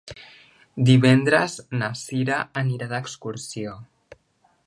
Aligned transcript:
Divendres 0.89 1.57
na 1.81 1.91
Cira 2.03 2.39
anirà 2.63 2.89
d'excursió. 2.95 3.77